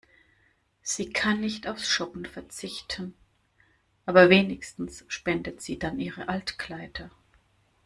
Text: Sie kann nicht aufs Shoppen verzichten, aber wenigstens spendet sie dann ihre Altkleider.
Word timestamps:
Sie 0.81 1.13
kann 1.13 1.41
nicht 1.41 1.67
aufs 1.67 1.87
Shoppen 1.87 2.25
verzichten, 2.25 3.13
aber 4.07 4.31
wenigstens 4.31 5.05
spendet 5.09 5.61
sie 5.61 5.77
dann 5.77 5.99
ihre 5.99 6.27
Altkleider. 6.27 7.11